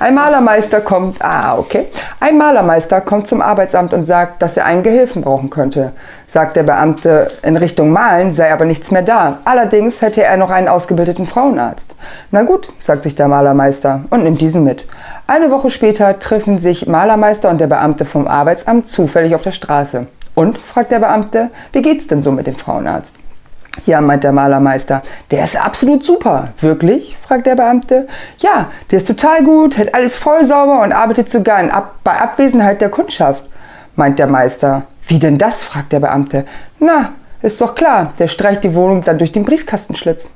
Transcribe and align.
Ein 0.00 0.14
Malermeister 0.14 0.80
kommt, 0.80 1.20
ah, 1.20 1.58
okay. 1.58 1.84
Ein 2.20 2.38
Malermeister 2.38 3.02
kommt 3.02 3.28
zum 3.28 3.42
Arbeitsamt 3.42 3.92
und 3.92 4.04
sagt, 4.04 4.40
dass 4.40 4.56
er 4.56 4.64
einen 4.64 4.82
Gehilfen 4.82 5.20
brauchen 5.20 5.50
könnte. 5.50 5.92
Sagt 6.26 6.56
der 6.56 6.62
Beamte, 6.62 7.28
in 7.42 7.58
Richtung 7.58 7.90
Malen 7.90 8.32
sei 8.32 8.50
aber 8.50 8.64
nichts 8.64 8.90
mehr 8.90 9.02
da. 9.02 9.40
Allerdings 9.44 10.00
hätte 10.00 10.22
er 10.22 10.38
noch 10.38 10.48
einen 10.48 10.68
ausgebildeten 10.68 11.26
Frauenarzt. 11.26 11.94
Na 12.30 12.44
gut, 12.44 12.72
sagt 12.78 13.02
sich 13.02 13.14
der 13.14 13.28
Malermeister 13.28 14.00
und 14.08 14.22
nimmt 14.22 14.40
diesen 14.40 14.64
mit. 14.64 14.86
Eine 15.26 15.50
Woche 15.50 15.70
später 15.70 16.18
treffen 16.18 16.56
sich 16.56 16.86
Malermeister 16.86 17.50
und 17.50 17.60
der 17.60 17.66
Beamte 17.66 18.06
vom 18.06 18.26
Arbeitsamt 18.26 18.88
zufällig 18.88 19.34
auf 19.34 19.42
der 19.42 19.52
Straße. 19.52 20.06
Und, 20.34 20.58
fragt 20.58 20.92
der 20.92 21.00
Beamte, 21.00 21.50
wie 21.72 21.82
geht's 21.82 22.06
denn 22.06 22.22
so 22.22 22.32
mit 22.32 22.46
dem 22.46 22.56
Frauenarzt? 22.56 23.16
Ja, 23.86 24.00
meint 24.00 24.24
der 24.24 24.32
Malermeister, 24.32 25.02
der 25.30 25.44
ist 25.44 25.56
absolut 25.56 26.02
super. 26.02 26.48
Wirklich? 26.60 27.16
fragt 27.26 27.46
der 27.46 27.54
Beamte. 27.54 28.08
Ja, 28.38 28.66
der 28.90 28.98
ist 28.98 29.06
total 29.06 29.44
gut, 29.44 29.78
hält 29.78 29.94
alles 29.94 30.16
voll 30.16 30.44
sauber 30.44 30.82
und 30.82 30.92
arbeitet 30.92 31.30
sogar 31.30 31.60
Ab 31.72 31.94
bei 32.02 32.20
Abwesenheit 32.20 32.80
der 32.80 32.90
Kundschaft, 32.90 33.44
meint 33.94 34.18
der 34.18 34.26
Meister. 34.26 34.82
Wie 35.06 35.18
denn 35.18 35.38
das? 35.38 35.62
fragt 35.62 35.92
der 35.92 36.00
Beamte. 36.00 36.46
Na, 36.78 37.12
ist 37.42 37.60
doch 37.60 37.74
klar, 37.74 38.12
der 38.18 38.28
streicht 38.28 38.64
die 38.64 38.74
Wohnung 38.74 39.02
dann 39.02 39.18
durch 39.18 39.32
den 39.32 39.44
Briefkastenschlitz. 39.44 40.30